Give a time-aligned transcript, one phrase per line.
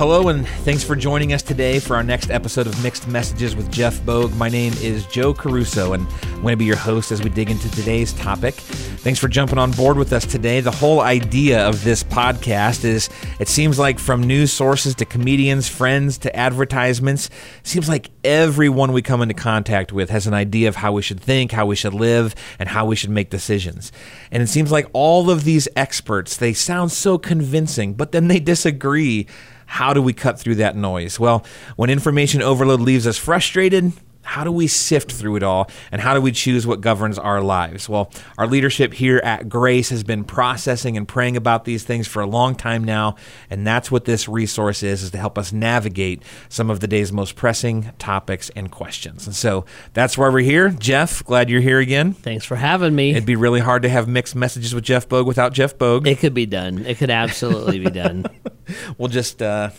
[0.00, 3.70] Hello, and thanks for joining us today for our next episode of Mixed Messages with
[3.70, 4.32] Jeff Bogue.
[4.36, 7.50] My name is Joe Caruso, and I'm going to be your host as we dig
[7.50, 8.54] into today's topic.
[8.54, 10.62] Thanks for jumping on board with us today.
[10.62, 15.68] The whole idea of this podcast is it seems like from news sources to comedians,
[15.68, 17.28] friends to advertisements,
[17.62, 21.20] seems like everyone we come into contact with has an idea of how we should
[21.20, 23.92] think, how we should live, and how we should make decisions.
[24.30, 28.40] And it seems like all of these experts, they sound so convincing, but then they
[28.40, 29.26] disagree.
[29.70, 31.20] How do we cut through that noise?
[31.20, 31.44] Well,
[31.76, 36.14] when information overload leaves us frustrated, how do we sift through it all and how
[36.14, 37.88] do we choose what governs our lives?
[37.88, 42.20] Well, our leadership here at Grace has been processing and praying about these things for
[42.20, 43.16] a long time now,
[43.48, 47.12] and that's what this resource is is to help us navigate some of the day's
[47.12, 49.26] most pressing topics and questions.
[49.26, 50.70] And so, that's why we're here.
[50.70, 52.12] Jeff, glad you're here again.
[52.12, 53.10] Thanks for having me.
[53.10, 56.06] It'd be really hard to have mixed messages with Jeff Bogue without Jeff Bogue.
[56.06, 56.84] It could be done.
[56.86, 58.26] It could absolutely be done.
[58.98, 59.70] we'll just uh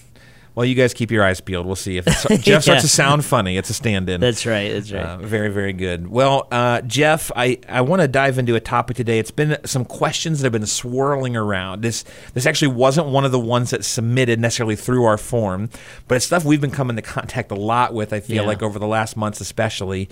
[0.62, 1.66] well, you guys keep your eyes peeled.
[1.66, 2.59] We'll see if Jeff yeah.
[2.59, 3.58] starts to sound funny.
[3.58, 4.22] It's a stand-in.
[4.22, 4.72] That's right.
[4.72, 5.03] That's right.
[5.03, 6.08] Uh, very, very good.
[6.08, 9.18] Well, uh, Jeff, I, I want to dive into a topic today.
[9.18, 11.81] It's been some questions that have been swirling around.
[11.81, 15.72] This this actually wasn't one of the ones that submitted necessarily through our form,
[16.08, 18.14] but it's stuff we've been coming into contact a lot with.
[18.14, 18.48] I feel yeah.
[18.48, 20.09] like over the last months, especially,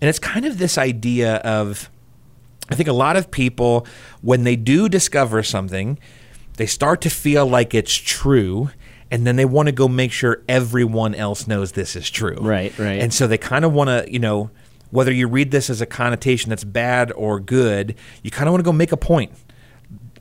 [0.00, 1.88] and it's kind of this idea of,
[2.68, 3.86] I think a lot of people
[4.22, 6.00] when they do discover something,
[6.56, 8.70] they start to feel like it's true
[9.14, 12.36] and then they want to go make sure everyone else knows this is true.
[12.40, 13.00] Right, right.
[13.00, 14.50] And so they kind of want to, you know,
[14.90, 18.58] whether you read this as a connotation that's bad or good, you kind of want
[18.58, 19.30] to go make a point.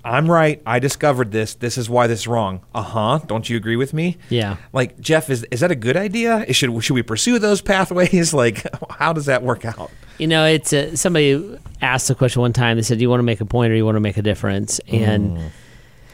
[0.05, 0.61] I'm right.
[0.63, 1.55] I discovered this.
[1.55, 2.61] This is why this is wrong.
[2.75, 3.19] Uh huh.
[3.25, 4.17] Don't you agree with me?
[4.29, 4.57] Yeah.
[4.73, 6.45] Like Jeff, is is that a good idea?
[6.53, 8.31] Should should we pursue those pathways?
[8.43, 9.89] Like, how does that work out?
[10.17, 12.77] You know, it's uh, somebody asked the question one time.
[12.77, 14.17] They said, "Do you want to make a point or do you want to make
[14.17, 15.49] a difference?" And mm.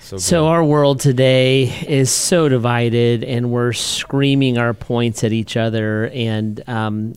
[0.09, 5.55] So, so, our world today is so divided, and we're screaming our points at each
[5.55, 7.13] other, and um,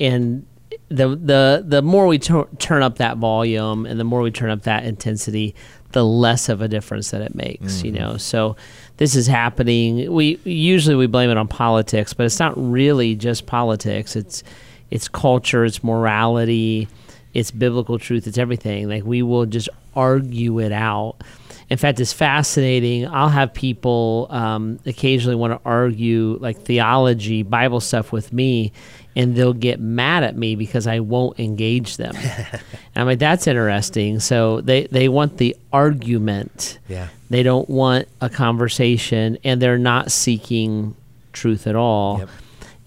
[0.00, 0.44] and
[0.88, 4.50] the the the more we t- turn up that volume, and the more we turn
[4.50, 5.54] up that intensity,
[5.92, 7.76] the less of a difference that it makes.
[7.76, 7.86] Mm-hmm.
[7.86, 8.56] You know, so
[8.96, 10.12] this is happening.
[10.12, 14.16] We usually we blame it on politics, but it's not really just politics.
[14.16, 14.42] It's
[14.90, 16.88] it's culture, it's morality,
[17.34, 18.88] it's biblical truth, it's everything.
[18.88, 21.22] Like we will just argue it out
[21.70, 23.06] in fact, it's fascinating.
[23.06, 28.72] I'll have people um, occasionally want to argue like theology, Bible stuff with me,
[29.14, 32.16] and they'll get mad at me because I won't engage them.
[32.96, 34.18] I'm like, that's interesting.
[34.18, 36.80] So they, they want the argument.
[36.88, 37.06] Yeah.
[37.30, 40.96] They don't want a conversation, and they're not seeking
[41.32, 42.18] truth at all.
[42.18, 42.28] Yep.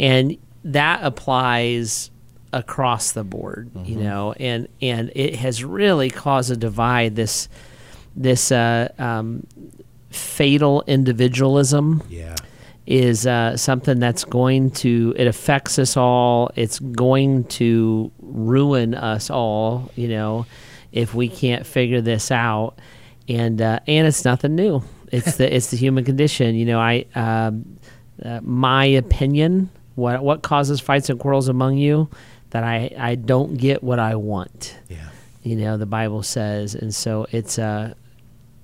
[0.01, 2.11] And that applies
[2.51, 3.85] across the board, mm-hmm.
[3.85, 7.15] you know, and and it has really caused a divide.
[7.15, 7.47] This
[8.15, 9.45] this uh, um,
[10.09, 12.35] fatal individualism yeah.
[12.85, 16.51] is uh, something that's going to it affects us all.
[16.55, 19.91] It's going to ruin us all.
[19.95, 20.45] You know,
[20.91, 22.79] if we can't figure this out,
[23.27, 24.83] and uh, and it's nothing new.
[25.11, 26.55] It's the it's the human condition.
[26.55, 27.77] You know, I um,
[28.23, 29.69] uh, my opinion.
[29.95, 32.09] What what causes fights and quarrels among you?
[32.49, 34.75] That I I don't get what I want.
[34.89, 35.09] Yeah
[35.43, 37.95] you know the bible says and so it's a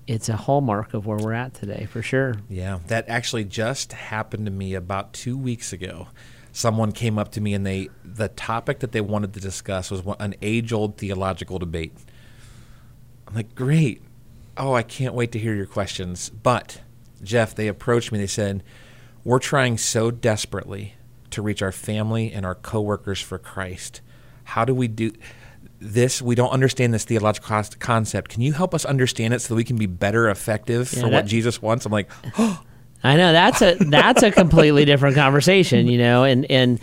[0.09, 2.33] it's a hallmark of where we're at today for sure.
[2.49, 6.07] Yeah, that actually just happened to me about two weeks ago.
[6.51, 10.01] Someone came up to me and they the topic that they wanted to discuss was
[10.19, 11.93] an age old theological debate.
[13.27, 14.01] I'm like, great.
[14.57, 16.31] Oh, I can't wait to hear your questions.
[16.31, 16.81] But
[17.21, 18.17] Jeff, they approached me.
[18.17, 18.63] They said,
[19.23, 20.95] "We're trying so desperately
[21.29, 24.01] to reach our family and our coworkers for Christ.
[24.45, 25.13] How do we do?"
[25.79, 28.29] This we don't understand this theological concept.
[28.29, 31.09] Can you help us understand it so that we can be better effective yeah, for
[31.09, 31.85] that, what jesus wants?
[31.85, 32.61] I'm like oh.
[33.03, 36.81] i know that's a that's a completely different conversation you know and and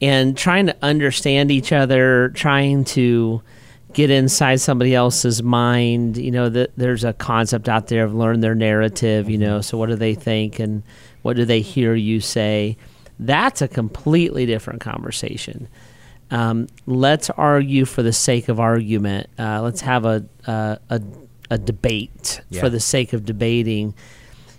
[0.00, 3.42] and trying to understand each other trying to
[3.92, 8.38] get inside somebody else's mind you know that there's a concept out there of learn
[8.38, 10.84] their narrative you know so what do they think and
[11.26, 12.76] what do they hear you say?
[13.18, 15.66] That's a completely different conversation
[16.30, 19.28] um, let's argue for the sake of argument.
[19.38, 21.00] Uh, let's have a a, a,
[21.50, 22.60] a debate yeah.
[22.60, 23.94] for the sake of debating.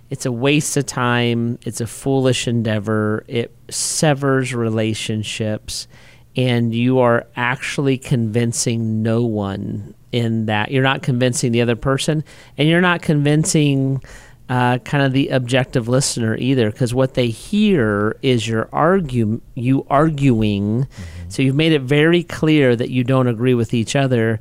[0.09, 1.59] It's a waste of time.
[1.63, 3.25] It's a foolish endeavor.
[3.27, 5.87] It severs relationships,
[6.35, 10.71] and you are actually convincing no one in that.
[10.71, 12.23] You're not convincing the other person,
[12.57, 14.01] and you're not convincing
[14.47, 19.85] uh, kind of the objective listener either, because what they hear is your argue you
[19.89, 20.83] arguing.
[20.83, 21.16] Mm-hmm.
[21.29, 24.39] So you've made it very clear that you don't agree with each other.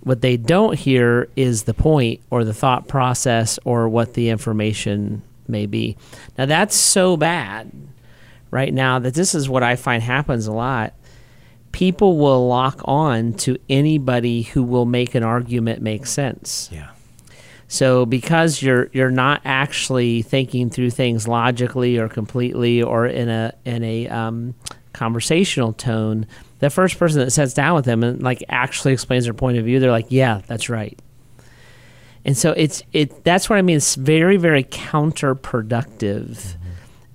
[0.00, 5.22] What they don't hear is the point or the thought process or what the information
[5.48, 5.96] may be.
[6.36, 7.70] Now, that's so bad
[8.50, 10.94] right now that this is what I find happens a lot.
[11.72, 16.68] People will lock on to anybody who will make an argument make sense.
[16.70, 16.90] Yeah.
[17.72, 23.54] So because you're you're not actually thinking through things logically or completely or in a
[23.64, 24.54] in a um,
[24.92, 26.26] conversational tone,
[26.58, 29.64] the first person that sits down with them and like actually explains their point of
[29.64, 30.98] view, they're like, "Yeah, that's right."
[32.24, 33.76] And so it's it that's what I mean.
[33.76, 36.58] It's very very counterproductive, mm-hmm.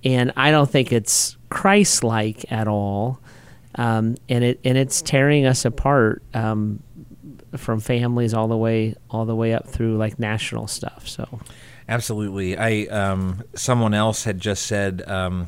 [0.03, 3.19] and I don't think it's Christ-like at all.
[3.75, 6.81] Um, and it and it's tearing us apart um,
[7.55, 11.07] from families all the way all the way up through like national stuff.
[11.07, 11.39] So,
[11.87, 12.57] absolutely.
[12.57, 15.47] I um, someone else had just said um,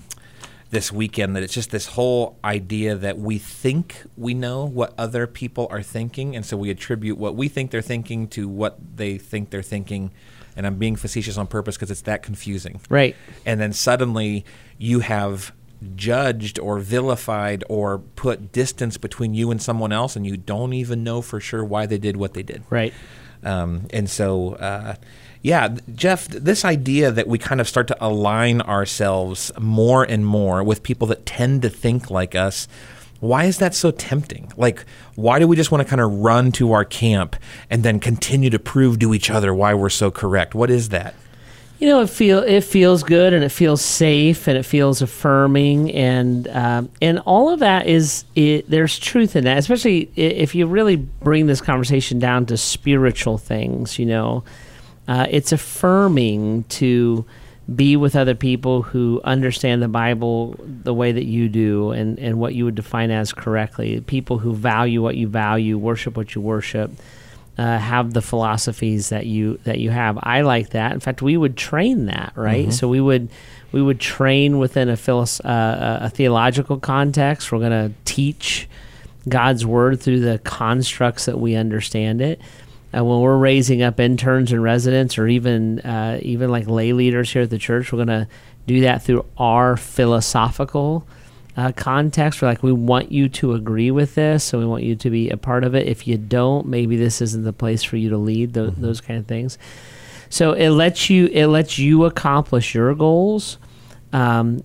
[0.71, 5.25] this weekend that it's just this whole idea that we think we know what other
[5.25, 9.18] people are thinking, and so we attribute what we think they're thinking to what they
[9.18, 10.12] think they're thinking.
[10.56, 12.81] And I'm being facetious on purpose because it's that confusing.
[12.89, 13.16] Right.
[13.45, 14.44] And then suddenly
[14.77, 15.54] you have
[15.95, 21.04] judged or vilified or put distance between you and someone else, and you don't even
[21.04, 22.63] know for sure why they did what they did.
[22.69, 22.94] Right.
[23.44, 24.95] Um, and so, uh,
[25.41, 30.63] yeah, Jeff, this idea that we kind of start to align ourselves more and more
[30.63, 32.68] with people that tend to think like us.
[33.21, 34.51] Why is that so tempting?
[34.57, 37.36] Like, why do we just want to kind of run to our camp
[37.69, 40.56] and then continue to prove to each other why we're so correct?
[40.56, 41.15] What is that?
[41.80, 45.91] you know it feel it feels good and it feels safe and it feels affirming
[45.94, 50.68] and um, and all of that is it, there's truth in that especially if you
[50.68, 54.44] really bring this conversation down to spiritual things you know
[55.09, 57.25] uh, it's affirming to
[57.75, 62.39] be with other people who understand the Bible the way that you do and, and
[62.39, 66.41] what you would define as correctly people who value what you value worship what you
[66.41, 66.91] worship
[67.59, 70.17] uh, have the philosophies that you that you have.
[70.23, 70.94] I like that.
[70.94, 72.67] In fact, we would train that, right?
[72.67, 72.71] Mm-hmm.
[72.71, 73.27] So we would
[73.73, 77.51] we would train within a, philos- uh, a theological context.
[77.51, 78.69] We're going to teach
[79.27, 82.39] God's word through the constructs that we understand it.
[82.95, 87.31] Uh, when we're raising up interns and residents, or even uh, even like lay leaders
[87.31, 88.27] here at the church, we're going to
[88.65, 91.07] do that through our philosophical
[91.56, 92.41] uh, context.
[92.41, 95.30] We're like, we want you to agree with this, so we want you to be
[95.30, 95.88] a part of it.
[95.88, 98.53] If you don't, maybe this isn't the place for you to lead.
[98.53, 98.81] Those, mm-hmm.
[98.81, 99.57] those kind of things.
[100.30, 103.57] So it lets you it lets you accomplish your goals.
[104.13, 104.63] Um,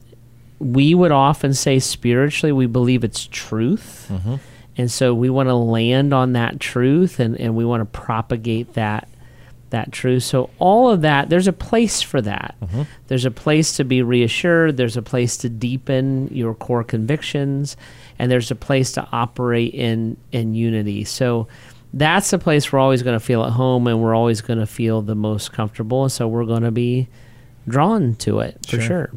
[0.58, 4.08] we would often say spiritually, we believe it's truth.
[4.10, 4.36] Mm-hmm.
[4.76, 8.74] And so we want to land on that truth and, and we want to propagate
[8.74, 9.08] that
[9.74, 10.22] that truth.
[10.22, 12.54] So all of that, there's a place for that.
[12.62, 12.82] Mm-hmm.
[13.08, 14.76] There's a place to be reassured.
[14.76, 17.76] There's a place to deepen your core convictions,
[18.16, 21.04] and there's a place to operate in in unity.
[21.04, 21.48] So
[21.92, 24.66] that's the place we're always going to feel at home, and we're always going to
[24.66, 26.04] feel the most comfortable.
[26.04, 27.08] And so we're going to be
[27.66, 28.86] drawn to it for sure.
[28.86, 29.10] sure.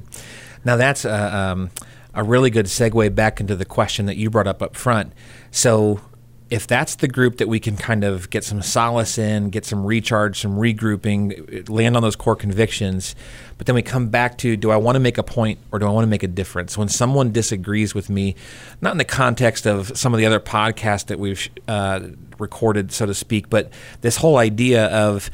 [0.65, 1.69] Now that's a, um,
[2.17, 5.13] a really good segue back into the question that you brought up up front.
[5.51, 6.01] So
[6.49, 9.85] if that's the group that we can kind of get some solace in, get some
[9.85, 13.15] recharge, some regrouping, land on those core convictions,
[13.57, 15.85] but then we come back to do I want to make a point or do
[15.85, 16.77] I want to make a difference?
[16.77, 18.35] When someone disagrees with me,
[18.81, 21.99] not in the context of some of the other podcasts that we've uh,
[22.39, 23.71] recorded, so to speak, but
[24.01, 25.29] this whole idea of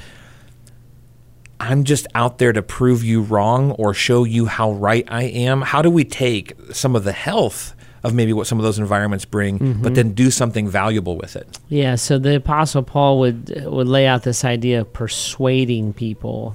[1.64, 5.62] I'm just out there to prove you wrong or show you how right I am.
[5.62, 7.76] How do we take some of the health?
[8.04, 9.82] of maybe what some of those environments bring, mm-hmm.
[9.82, 11.48] but then do something valuable with it.
[11.70, 11.96] Yeah.
[11.96, 16.54] So the Apostle Paul would would lay out this idea of persuading people.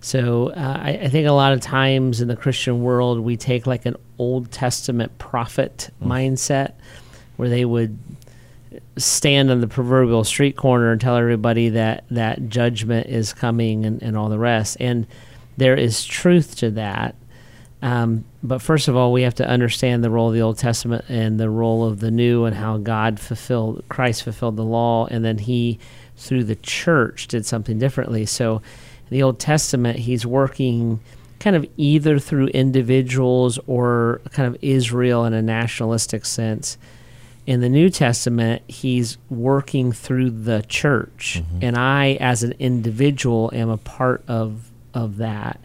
[0.00, 3.66] So uh, I, I, think a lot of times in the Christian world we take
[3.66, 6.06] like an Old Testament prophet mm.
[6.06, 6.72] mindset,
[7.36, 7.98] where they would
[8.96, 14.02] stand on the proverbial street corner and tell everybody that that judgment is coming and,
[14.02, 14.76] and all the rest.
[14.80, 15.06] And
[15.56, 17.14] there is truth to that.
[17.82, 21.04] Um, but first of all, we have to understand the role of the Old Testament
[21.08, 25.24] and the role of the New and how God fulfilled, Christ fulfilled the law, and
[25.24, 25.78] then He,
[26.16, 28.26] through the church, did something differently.
[28.26, 28.60] So,
[29.08, 31.00] the Old Testament, He's working
[31.38, 36.76] kind of either through individuals or kind of Israel in a nationalistic sense.
[37.46, 41.58] In the New Testament, He's working through the church, mm-hmm.
[41.62, 45.60] and I, as an individual, am a part of of that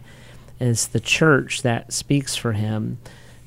[0.58, 2.98] and it's the church that speaks for him,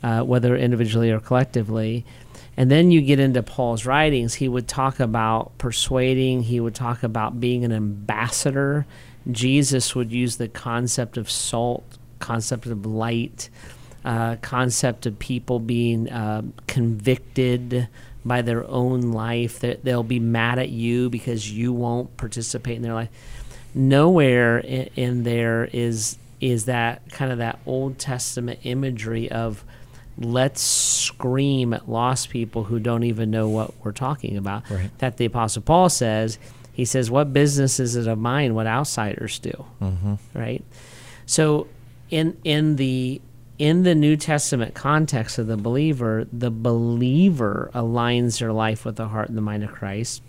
[0.04, 2.06] uh, whether individually or collectively.
[2.56, 4.36] And then you get into Paul's writings.
[4.36, 8.86] He would talk about persuading, he would talk about being an ambassador.
[9.30, 13.50] Jesus would use the concept of salt, concept of light,
[14.06, 17.88] uh, concept of people being uh, convicted
[18.26, 22.82] by their own life, that they'll be mad at you because you won't participate in
[22.82, 23.10] their life.
[23.74, 29.64] Nowhere in, in there is is that kind of that Old Testament imagery of
[30.18, 34.70] let's scream at lost people who don't even know what we're talking about.
[34.70, 34.90] Right.
[35.00, 36.40] That the Apostle Paul says,
[36.74, 39.66] he says, What business is it of mine what outsiders do?
[39.82, 40.16] Mm-hmm.
[40.34, 40.64] Right?
[41.26, 41.68] So
[42.10, 43.22] in in the
[43.60, 49.10] in the New Testament context of the believer, the believer aligns their life with the
[49.10, 50.24] heart and the mind of Christ.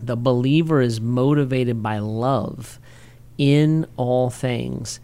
[0.00, 2.78] The believer is motivated by love
[3.36, 5.00] in all things.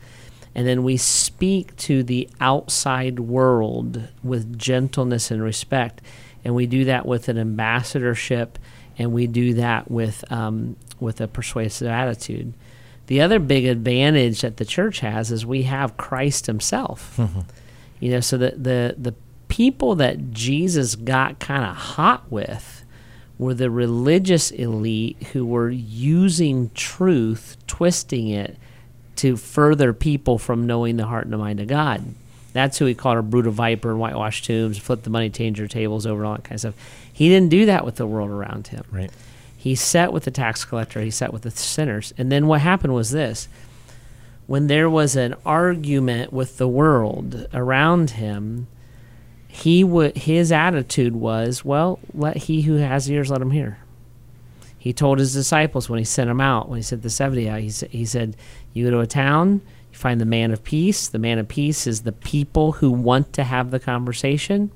[0.55, 6.01] And then we speak to the outside world with gentleness and respect.
[6.45, 8.59] And we do that with an ambassadorship
[8.97, 12.55] and we do that with, um, with a persuasive attitude.
[13.09, 17.17] The other big advantage that the church has is we have Christ Himself.
[17.17, 17.41] Mm-hmm.
[18.01, 19.15] You know, so the the the
[19.49, 22.85] people that Jesus got kind of hot with
[23.39, 28.57] were the religious elite who were using truth, twisting it
[29.17, 32.05] to further people from knowing the heart and the mind of God.
[32.53, 35.67] That's who he called a brood of viper and whitewashed tombs, flip the money changer
[35.67, 36.75] tables over, and all that kind of stuff.
[37.13, 38.85] He didn't do that with the world around him.
[38.91, 39.11] Right.
[39.61, 42.15] He sat with the tax collector, he sat with the sinners.
[42.17, 43.49] And then what happened was this
[44.47, 48.69] when there was an argument with the world around him,
[49.49, 53.79] he would his attitude was, well, let he who has ears let him hear.
[54.79, 57.59] He told his disciples when he sent them out, when he sent the 70 out,
[57.59, 58.37] he, sa- he said,
[58.73, 59.61] You go to a town,
[59.93, 61.09] you find the man of peace.
[61.09, 64.71] The man of peace is the people who want to have the conversation.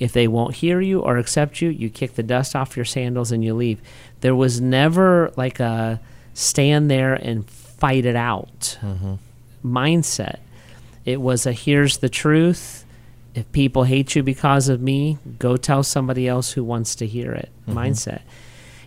[0.00, 3.30] If they won't hear you or accept you, you kick the dust off your sandals
[3.30, 3.80] and you leave.
[4.22, 6.00] There was never like a
[6.32, 9.14] stand there and fight it out mm-hmm.
[9.62, 10.38] mindset.
[11.04, 12.86] It was a here's the truth.
[13.34, 17.32] If people hate you because of me, go tell somebody else who wants to hear
[17.32, 17.78] it mm-hmm.
[17.78, 18.22] mindset.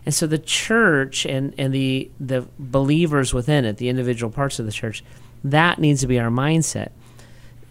[0.05, 4.65] And so the church and, and the the believers within it, the individual parts of
[4.65, 5.03] the church,
[5.43, 6.89] that needs to be our mindset.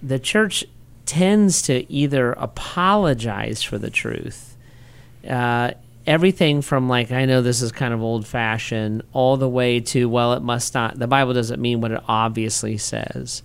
[0.00, 0.64] The church
[1.06, 4.56] tends to either apologize for the truth,
[5.28, 5.72] uh,
[6.06, 10.08] everything from like I know this is kind of old fashioned, all the way to
[10.08, 10.98] well, it must not.
[10.98, 13.42] The Bible doesn't mean what it obviously says.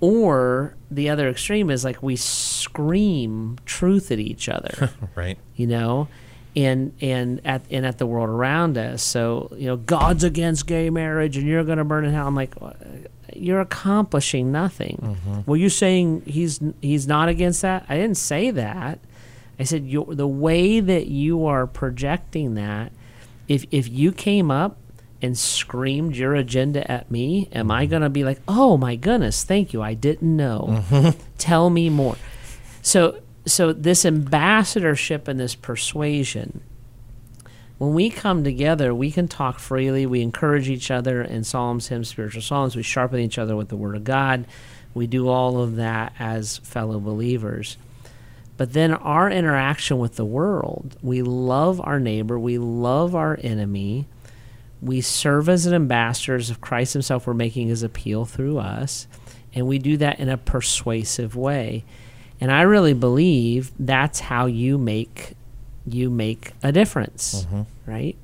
[0.00, 5.38] Or the other extreme is like we scream truth at each other Right.
[5.56, 6.08] you know
[6.56, 9.02] and and at and at the world around us.
[9.02, 12.26] So you know god's against gay marriage and you're going to burn in hell.
[12.28, 12.72] I'm like "Uh,
[13.34, 15.44] you're accomplishing nothing.
[15.46, 17.84] Well you're saying he's he's not against that?
[17.88, 18.98] I didn't say that.
[19.58, 22.92] I said you the way that you are projecting that
[23.48, 24.76] if if you came up
[25.22, 29.42] and screamed your agenda at me am i going to be like oh my goodness
[29.44, 30.82] thank you i didn't know
[31.38, 32.16] tell me more.
[32.82, 36.62] So so this ambassadorship and this persuasion
[37.78, 40.06] when we come together we can talk freely.
[40.06, 42.76] We encourage each other in psalms hymns spiritual songs.
[42.76, 44.46] We sharpen each other with the word of god.
[44.94, 47.76] We do all of that as fellow believers.
[48.56, 52.38] But then our interaction with the world we love our neighbor.
[52.38, 54.06] We love our enemy.
[54.80, 59.08] We serve as an ambassadors of christ himself we're making his appeal through us.
[59.52, 61.84] And we do that in a persuasive way
[62.44, 65.32] and I really believe that's how you make
[65.86, 67.62] you make a difference, mm-hmm.
[67.90, 68.16] right?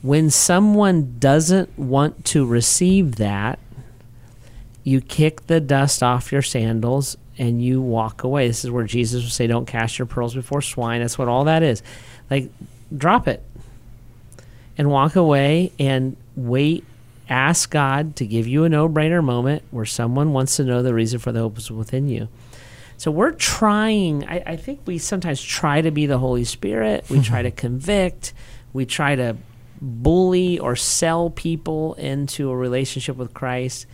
[0.00, 3.58] When someone doesn't want to receive that,
[4.84, 8.46] you kick the dust off your sandals and you walk away.
[8.46, 11.00] This is where Jesus would say, Don't cast your pearls before swine.
[11.00, 11.82] That's what all that is.
[12.30, 12.48] Like,
[12.96, 13.42] drop it
[14.78, 16.84] and walk away and wait.
[17.28, 20.94] Ask God to give you a no brainer moment where someone wants to know the
[20.94, 22.28] reason for the hope is within you.
[23.00, 27.06] So we're trying, I, I think we sometimes try to be the Holy Spirit.
[27.08, 27.22] We mm-hmm.
[27.22, 28.34] try to convict.
[28.74, 29.38] We try to
[29.80, 33.86] bully or sell people into a relationship with Christ.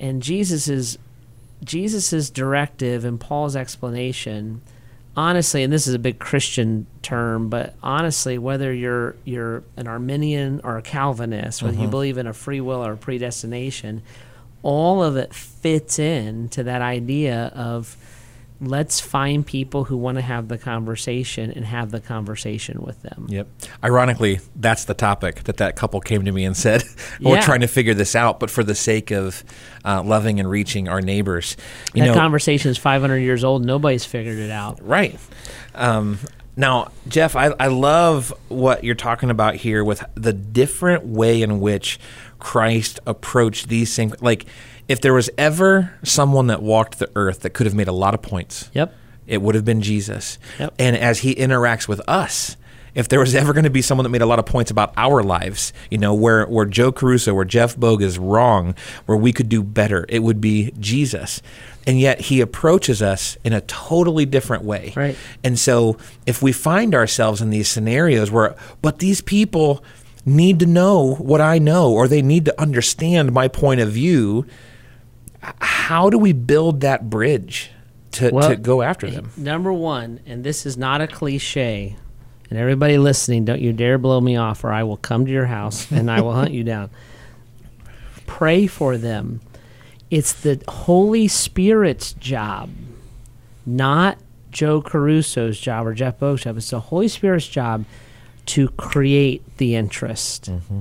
[0.00, 0.98] And Jesus's
[1.62, 4.62] Jesus's directive and Paul's explanation,
[5.16, 10.60] honestly, and this is a big Christian term, but honestly, whether you're you're an Arminian
[10.64, 11.90] or a Calvinist, whether you mm-hmm.
[11.92, 14.02] believe in a free will or a predestination,
[14.62, 17.96] all of it fits in to that idea of
[18.60, 23.26] let's find people who want to have the conversation and have the conversation with them.
[23.28, 23.46] Yep.
[23.84, 26.82] Ironically, that's the topic that that couple came to me and said,
[27.20, 27.40] "We're Yeah.
[27.42, 29.44] trying to figure this out, but for the sake of
[29.84, 31.56] uh, loving and reaching our neighbors."
[31.94, 33.64] You that know, conversation is 500 years old.
[33.64, 34.84] Nobody's figured it out.
[34.84, 35.16] Right.
[35.76, 36.18] Um,
[36.56, 41.60] now, Jeff, I, I love what you're talking about here with the different way in
[41.60, 42.00] which
[42.38, 44.12] Christ approached these same.
[44.20, 44.46] Like,
[44.88, 48.14] if there was ever someone that walked the earth that could have made a lot
[48.14, 48.94] of points, Yep.
[49.26, 50.38] it would have been Jesus.
[50.58, 50.74] Yep.
[50.78, 52.56] And as he interacts with us,
[52.94, 54.92] if there was ever going to be someone that made a lot of points about
[54.96, 58.74] our lives, you know, where, where Joe Caruso, where Jeff Bogue is wrong,
[59.06, 61.42] where we could do better, it would be Jesus.
[61.86, 64.92] And yet he approaches us in a totally different way.
[64.96, 65.16] Right.
[65.44, 69.84] And so if we find ourselves in these scenarios where, but these people
[70.28, 74.46] need to know what I know, or they need to understand my point of view,
[75.60, 77.70] how do we build that bridge
[78.12, 79.30] to, Well, to go after them?
[79.36, 81.96] Number one, and this is not a cliche,
[82.50, 85.46] and everybody listening, don't you dare blow me off, or I will come to your
[85.46, 86.90] house and I will hunt you down.
[88.26, 89.40] Pray for them.
[90.10, 92.70] It's the Holy Spirit's job,
[93.66, 94.18] not
[94.50, 96.56] Joe Caruso's job or Jeff Bogue's job.
[96.56, 97.84] It's the Holy Spirit's job
[98.48, 100.80] to create the interest mm-hmm.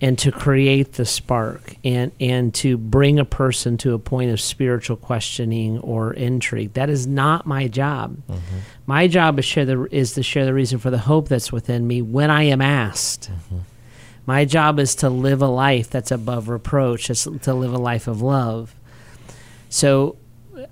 [0.00, 4.40] and to create the spark and and to bring a person to a point of
[4.40, 6.72] spiritual questioning or intrigue.
[6.72, 8.16] That is not my job.
[8.28, 8.58] Mm-hmm.
[8.86, 11.86] My job is share the is to share the reason for the hope that's within
[11.86, 13.30] me when i am asked.
[13.30, 13.58] Mm-hmm.
[14.26, 18.08] My job is to live a life that's above reproach it's to live a life
[18.08, 18.74] of love.
[19.68, 20.16] So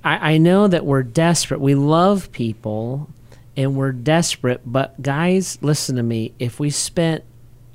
[0.03, 1.61] I, I know that we're desperate.
[1.61, 3.09] We love people
[3.57, 7.23] and we're desperate but guys listen to me if we spent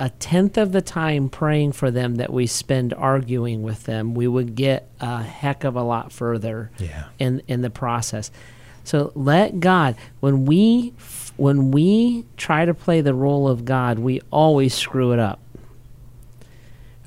[0.01, 4.25] a tenth of the time praying for them that we spend arguing with them, we
[4.29, 7.05] would get a heck of a lot further Yeah.
[7.19, 8.31] in in the process.
[8.85, 10.93] So let God when we
[11.35, 15.39] when we try to play the role of God, we always screw it up.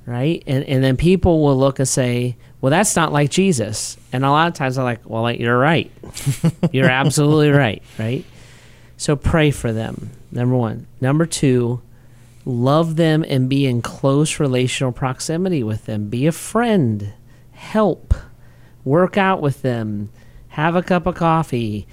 [0.04, 0.42] Right?
[0.46, 4.30] And and then people will look and say, "Well, that's not like Jesus." And a
[4.30, 5.90] lot of times I'm like, "Well, you're right.
[6.72, 8.24] you're absolutely right." Right?
[9.02, 10.12] So pray for them.
[10.30, 10.86] Number 1.
[11.00, 11.82] Number 2,
[12.44, 16.08] love them and be in close relational proximity with them.
[16.08, 17.12] Be a friend,
[17.50, 18.14] help,
[18.84, 20.10] work out with them,
[20.50, 21.88] have a cup of coffee.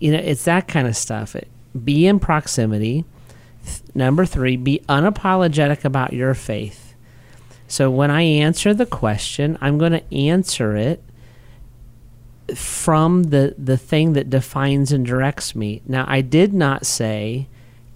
[0.00, 1.34] You know, it's that kind of stuff.
[1.34, 1.48] It,
[1.82, 3.06] be in proximity.
[3.94, 6.94] Number three, be unapologetic about your faith.
[7.68, 11.02] So when I answer the question, I'm going to answer it
[12.56, 15.82] from the the thing that defines and directs me.
[15.86, 17.48] Now, I did not say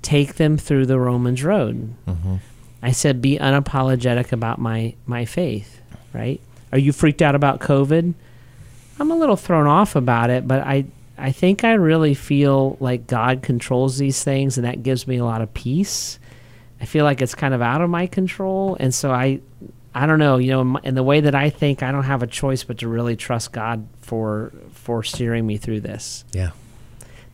[0.02, 1.94] take them through the Romans road.
[2.06, 2.36] Mm-hmm.
[2.82, 5.80] I said be unapologetic about my my faith,
[6.12, 6.40] right?
[6.72, 8.14] Are you freaked out about COVID?
[9.00, 10.84] I'm a little thrown off about it, but I
[11.16, 15.24] I think I really feel like God controls these things and that gives me a
[15.24, 16.18] lot of peace.
[16.80, 19.40] I feel like it's kind of out of my control and so I
[19.94, 22.26] I don't know, you know, in the way that I think I don't have a
[22.26, 26.50] choice but to really trust God for for steering me through this Yeah.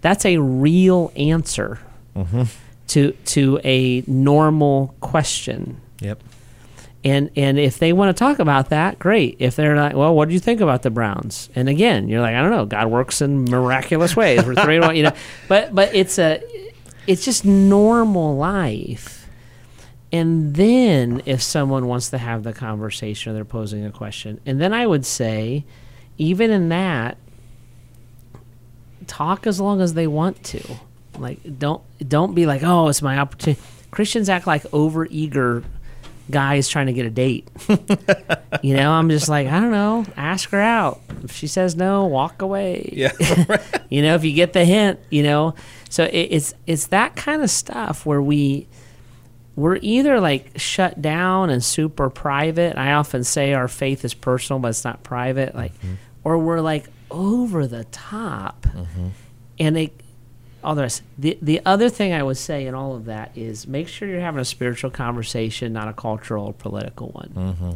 [0.03, 1.79] that's a real answer
[2.15, 2.43] mm-hmm.
[2.89, 5.81] to to a normal question.
[6.01, 6.23] Yep.
[7.03, 9.37] And and if they want to talk about that, great.
[9.39, 11.49] If they're like, well, what do you think about the Browns?
[11.55, 12.67] And again, you're like, I don't know.
[12.67, 14.45] God works in miraculous ways.
[14.45, 15.13] We're three one, you know.
[15.49, 16.43] But but it's a
[17.07, 19.20] it's just normal life.
[20.13, 24.61] And then if someone wants to have the conversation or they're posing a question, and
[24.61, 25.65] then I would say,
[26.19, 27.17] even in that,
[29.07, 30.63] talk as long as they want to.
[31.19, 33.61] Like don't don't be like, oh, it's my opportunity.
[33.91, 35.65] Christians act like overeager
[36.31, 37.49] guys trying to get a date.
[38.63, 41.01] you know, I'm just like, I don't know, ask her out.
[41.25, 42.91] If she says no, walk away.
[42.93, 43.13] Yeah.
[43.91, 45.55] you know, if you get the hint, you know.
[45.89, 48.67] So it, it's it's that kind of stuff where we
[49.57, 52.77] we're either like shut down and super private.
[52.77, 55.55] I often say our faith is personal, but it's not private.
[55.55, 55.95] Like, mm-hmm.
[56.25, 59.09] or we're like over the top, mm-hmm.
[59.59, 60.01] and it.
[60.63, 61.03] All the rest.
[61.17, 64.21] The the other thing I would say in all of that is make sure you're
[64.21, 67.33] having a spiritual conversation, not a cultural or political one.
[67.35, 67.71] Mm-hmm.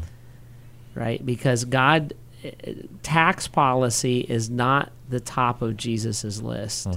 [0.95, 1.25] Right?
[1.25, 2.13] Because God,
[2.45, 6.89] eh, eh, tax policy is not the top of Jesus's list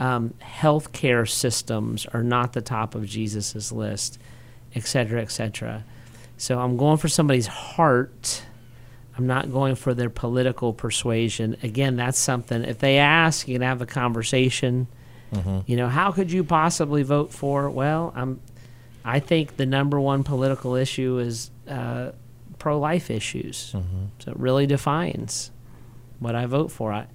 [0.00, 4.18] um, healthcare systems are not the top of Jesus's list,
[4.74, 5.84] et cetera, et cetera.
[6.36, 8.42] So I'm going for somebody's heart.
[9.16, 11.56] I'm not going for their political persuasion.
[11.64, 12.62] Again, that's something.
[12.62, 14.86] If they ask, you can have a conversation.
[15.66, 17.68] You know, how could you possibly vote for?
[17.68, 18.40] Well, I'm.
[19.04, 22.12] I think the number one political issue is uh,
[22.58, 23.74] pro-life issues.
[24.20, 25.50] So it really defines
[26.18, 26.92] what I vote for.
[26.92, 27.06] I,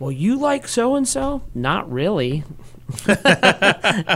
[0.00, 1.42] well, you like so and so?
[1.54, 2.42] Not really.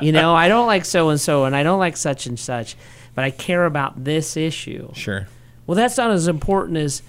[0.02, 2.74] you know, I don't like so and so, and I don't like such and such,
[3.14, 4.90] but I care about this issue.
[4.94, 5.28] Sure.
[5.66, 7.02] Well, that's not as important as,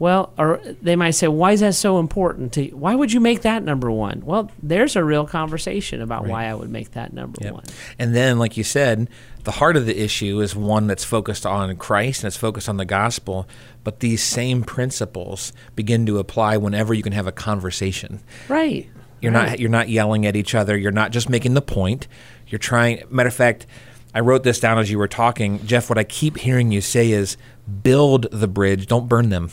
[0.00, 2.76] well, or they might say, why is that so important to you?
[2.76, 4.22] Why would you make that number one?
[4.24, 7.52] Well, there's a real conversation about why I would make that number Yep.
[7.52, 7.64] one.
[7.98, 9.08] And then, like you said,
[9.44, 12.78] the heart of the issue is one that's focused on Christ and it's focused on
[12.78, 13.46] the gospel.
[13.84, 18.20] But these same principles begin to apply whenever you can have a conversation.
[18.48, 18.88] Right.
[19.20, 19.50] You're Right.
[19.50, 20.76] not you're not yelling at each other.
[20.78, 22.08] You're not just making the point.
[22.48, 23.02] You're trying.
[23.10, 23.66] Matter of fact,
[24.14, 25.88] I wrote this down as you were talking, Jeff.
[25.88, 27.36] What I keep hearing you say is,
[27.82, 29.50] "Build the bridge, don't burn them."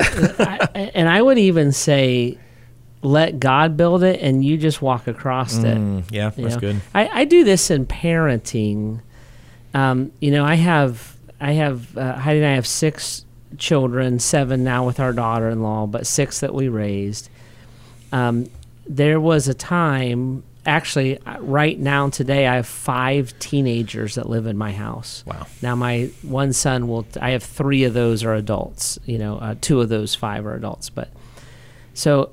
[0.00, 2.38] I, and I would even say,
[3.02, 5.76] let God build it, and you just walk across it.
[5.76, 6.60] Mm, yeah, you that's know?
[6.60, 6.80] good.
[6.94, 9.00] I, I do this in parenting.
[9.74, 13.24] Um, you know, I have I have uh, Heidi and I have six
[13.58, 17.30] children, seven now with our daughter-in-law, but six that we raised.
[18.12, 18.48] Um,
[18.86, 24.46] there was a time, actually, uh, right now today, I have five teenagers that live
[24.46, 25.24] in my house.
[25.26, 25.46] Wow.
[25.60, 27.06] Now my one son will.
[27.20, 28.98] I have three of those are adults.
[29.04, 30.88] You know, uh, two of those five are adults.
[30.88, 31.10] But
[31.92, 32.30] so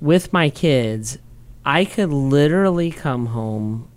[0.00, 1.18] with my kids,
[1.64, 3.88] I could literally come home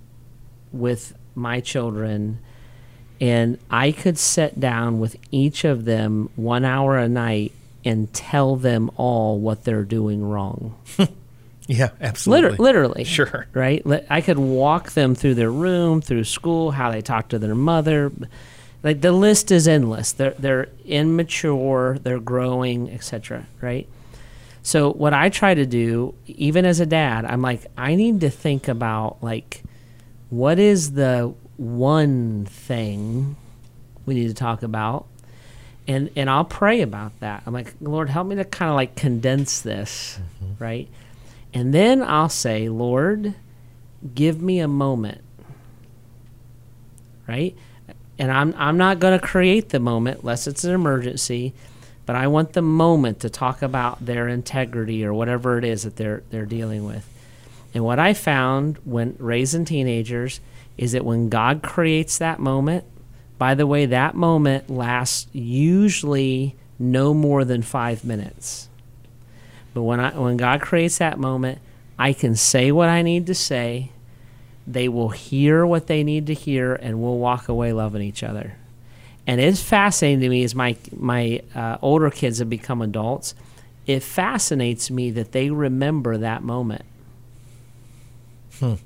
[0.72, 2.40] with my children
[3.22, 7.54] and I could sit down with each of them one hour a night
[7.86, 10.76] and tell them all what they're doing wrong.
[11.72, 12.50] Yeah, absolutely.
[12.52, 13.04] Liter- literally.
[13.06, 13.48] Sure.
[13.54, 13.82] Right?
[14.10, 18.12] I could walk them through their room, through school, how they talk to their mother.
[18.84, 20.12] Like the list is endless.
[20.12, 23.46] They're they're immature, they're growing, etc.
[23.62, 23.88] Right?
[24.64, 28.30] So what I try to do, even as a dad, I'm like, I need to
[28.30, 29.64] think about like
[30.30, 33.36] what is the one thing
[34.06, 35.06] we need to talk about
[35.88, 37.44] and and I'll pray about that.
[37.46, 40.64] I'm like, Lord, help me to kind of like condense this, mm-hmm.
[40.64, 40.88] right?
[41.54, 43.36] And then I'll say, Lord,
[44.16, 45.22] give me a moment.
[47.28, 47.56] Right?
[48.18, 51.54] And I'm I'm not going to create the moment unless it's an emergency,
[52.06, 55.96] but I want the moment to talk about their integrity or whatever it is that
[55.96, 57.08] they're they're dealing with.
[57.74, 60.40] And what I found when raising teenagers
[60.78, 62.84] is that when God creates that moment,
[63.38, 68.68] by the way, that moment lasts usually no more than five minutes.
[69.74, 71.60] But when I when God creates that moment,
[71.98, 73.92] I can say what I need to say.
[74.68, 78.56] They will hear what they need to hear, and we'll walk away loving each other.
[79.26, 83.34] And it's fascinating to me as my my uh, older kids have become adults.
[83.88, 86.86] It fascinates me that they remember that moment,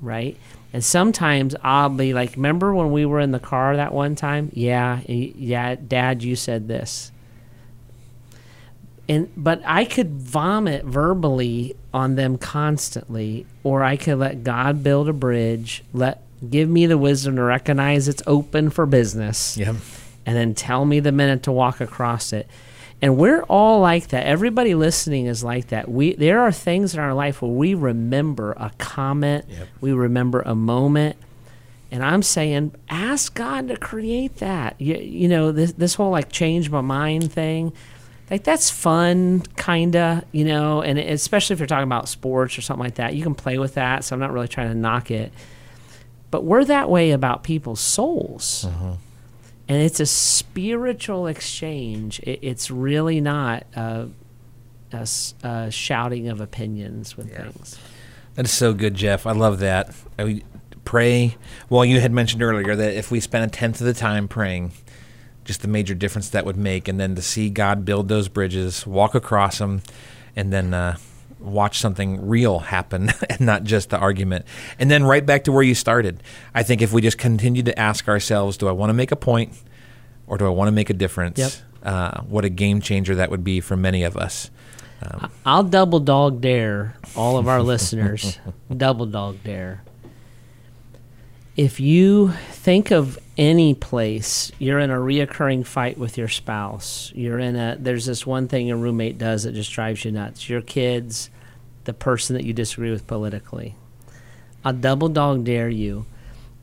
[0.00, 0.36] right?
[0.72, 4.50] And sometimes I'll be like, "Remember when we were in the car that one time?
[4.52, 7.12] Yeah, yeah, Dad, you said this."
[9.08, 15.08] And but I could vomit verbally on them constantly, or I could let God build
[15.08, 19.74] a bridge, let give me the wisdom to recognize it's open for business, Yeah.
[20.26, 22.46] and then tell me the minute to walk across it.
[23.02, 24.26] And we're all like that.
[24.26, 25.90] Everybody listening is like that.
[25.90, 29.68] We there are things in our life where we remember a comment, Yep.
[29.80, 31.16] we remember a moment,
[31.92, 34.74] and I'm saying, ask God to create that.
[34.80, 37.72] You, you know, this this whole like change my mind thing,
[38.30, 42.84] like that's fun, kinda, you know, and especially if you're talking about sports or something
[42.84, 44.04] like that, you can play with that.
[44.04, 45.32] So I'm not really trying to knock it,
[46.30, 48.92] but we're that way about people's souls, mm-hmm.
[49.68, 52.18] and it's a spiritual exchange.
[52.20, 54.08] It, it's really not a
[55.70, 57.42] shouting of opinions with Yeah.
[57.50, 57.78] things.
[58.34, 59.26] That is so good, Jeff.
[59.26, 59.94] I love that.
[60.18, 60.42] I
[60.84, 61.36] pray.
[61.70, 64.72] Well, you had mentioned earlier that if we spent a tenth of the time praying,
[65.46, 68.86] just the major difference that would make, and then to see God build those bridges,
[68.86, 69.80] walk across them,
[70.34, 70.96] and then uh,
[71.38, 74.44] watch something real happen, and not just the argument.
[74.78, 76.22] And then right back to where you started.
[76.54, 79.16] I think if we just continue to ask ourselves, do I want to make a
[79.16, 79.52] point,
[80.26, 81.38] or do I want to make a difference?
[81.38, 81.52] Yep.
[81.82, 84.50] Uh, what a game changer that would be for many of us.
[85.02, 88.38] Um, I'll double dog dare all of our listeners.
[88.74, 89.82] Double dog dare.
[91.56, 97.10] If you think of any place, you're in a reoccurring fight with your spouse.
[97.14, 100.50] You're in a there's this one thing a roommate does that just drives you nuts.
[100.50, 101.30] Your kids,
[101.84, 103.74] the person that you disagree with politically.
[104.66, 106.04] I'll double dog dare you.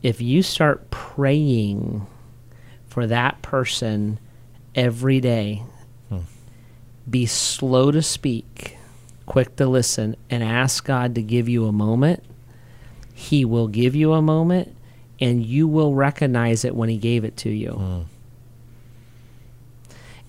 [0.03, 2.05] If you start praying
[2.85, 4.19] for that person
[4.75, 5.63] every day,
[6.09, 6.19] hmm.
[7.09, 8.77] be slow to speak,
[9.25, 12.23] quick to listen, and ask God to give you a moment.
[13.15, 14.75] He will give you a moment,
[15.23, 18.05] and you will recognize it when He gave it to you.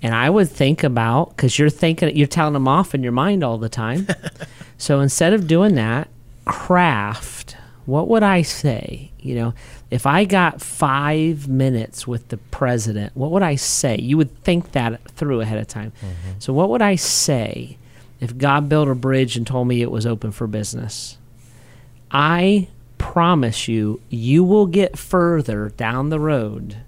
[0.03, 3.43] And I would think about because you're thinking, you're telling them off in your mind
[3.43, 4.07] all the time.
[4.79, 6.09] so instead of doing that,
[6.45, 7.57] craft.
[7.87, 9.11] What would I say?
[9.19, 9.55] You know,
[9.91, 13.97] if I got five minutes with the president, what would I say?
[13.99, 15.93] You would think that through ahead of time.
[16.01, 16.39] Mm-hmm.
[16.39, 17.79] So, what would I say
[18.21, 21.19] if God built a bridge and told me it was open for business?
[22.11, 22.69] I
[23.05, 26.79] promise you, you will get further down the road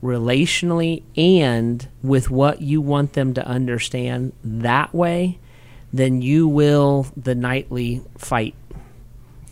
[0.00, 5.40] relationally and with what you want them to understand that way
[5.92, 8.54] than you will the nightly fight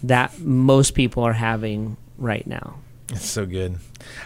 [0.04, 2.76] that most people are having right now.
[3.08, 3.78] It's so good.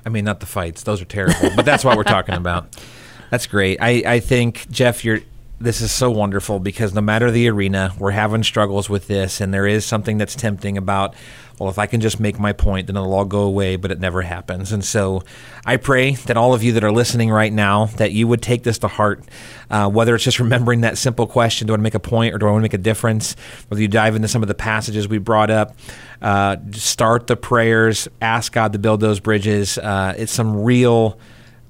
[0.05, 1.51] I mean, not the fights; those are terrible.
[1.57, 2.77] but that's what we're talking about.
[3.31, 3.77] That's great.
[3.79, 5.21] I, I think Jeff, you're
[5.61, 9.53] this is so wonderful because no matter the arena, we're having struggles with this, and
[9.53, 11.17] there is something that's tempting about,
[11.59, 13.99] well, if I can just make my point, then it'll all go away, but it
[13.99, 14.71] never happens.
[14.71, 15.23] And so
[15.67, 18.63] I pray that all of you that are listening right now, that you would take
[18.63, 19.25] this to heart,
[19.69, 22.35] uh, whether it's just remembering that simple question, do I want to make a point
[22.35, 23.35] or do I want to make a difference?
[23.67, 25.75] Whether you dive into some of the passages we brought up,
[26.23, 29.77] uh, start the prayers, ask God to build those bridges.
[29.77, 31.19] Uh, it's some real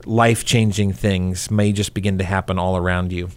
[0.05, 3.29] life changing things may just begin to happen all around you.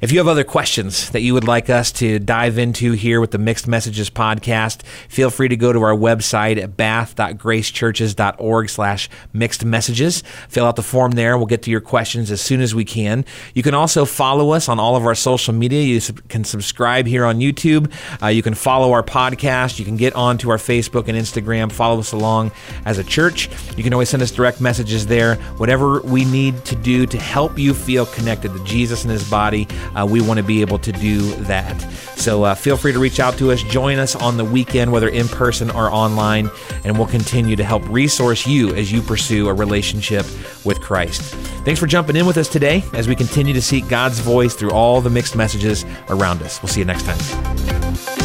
[0.00, 3.32] If you have other questions that you would like us to dive into here with
[3.32, 9.62] the Mixed Messages podcast, feel free to go to our website at bath.gracechurches.org slash mixed
[9.62, 10.22] messages.
[10.48, 11.36] Fill out the form there.
[11.36, 13.26] We'll get to your questions as soon as we can.
[13.52, 15.82] You can also follow us on all of our social media.
[15.82, 17.92] You can subscribe here on YouTube.
[18.22, 19.78] Uh, you can follow our podcast.
[19.78, 21.70] You can get onto our Facebook and Instagram.
[21.70, 22.52] Follow us along
[22.86, 23.50] as a church.
[23.76, 25.34] You can always send us direct messages there.
[25.58, 29.68] Whatever we need to do to help you feel connected to Jesus and his body,
[29.94, 31.80] uh, we want to be able to do that.
[32.16, 33.62] So uh, feel free to reach out to us.
[33.62, 36.50] Join us on the weekend, whether in person or online,
[36.84, 40.26] and we'll continue to help resource you as you pursue a relationship
[40.64, 41.34] with Christ.
[41.64, 44.70] Thanks for jumping in with us today as we continue to seek God's voice through
[44.70, 46.62] all the mixed messages around us.
[46.62, 48.19] We'll see you next time.